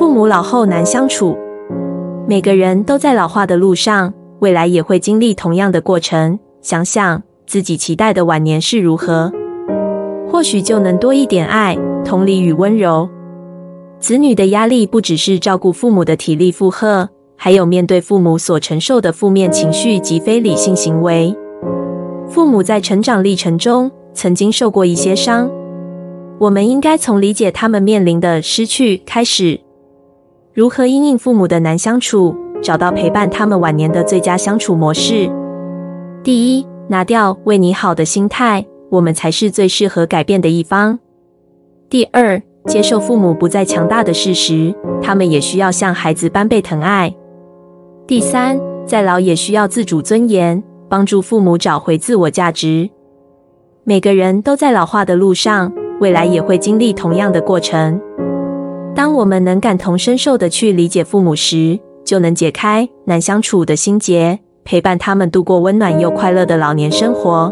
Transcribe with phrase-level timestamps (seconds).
[0.00, 1.36] 父母老后难相处。
[2.26, 6.38] 每个人都在老化的路上，未来也会经历同样的过程。
[6.62, 9.30] 想想自己期待的晚年是如何，
[10.26, 13.10] 或许就能多一点爱、同理与温柔。
[13.98, 21.36] 子女的压力不只是照顾父母的体力负荷，还有面对父母所承受的负面情绪及非理性行为。
[22.26, 25.50] 父母在成长历程中曾经受过一些伤，
[26.38, 29.60] 我们应该从理解他们面临的失去开始。
[30.60, 35.26] 如何因应父母的难相处，找到陪伴他们晚年的最佳相处模式？
[36.22, 40.98] 第一，拿掉为你好的心态，我们才是最适合改变的一方。
[41.88, 47.16] 第二，接受父母不再强大的事实，他们也需要像孩子般被疼爱。
[48.06, 52.90] 第三，再老也需要自主尊严，帮助父母找回自我价值。
[53.84, 55.72] 每个人都在老化的路上，
[56.02, 57.98] 未来也会经历同样的过程。
[59.00, 67.50] 当我们能感同身受地去理解父母时，就能解开难相处的心结，陪伴他们度过温暖又快乐的老年生活。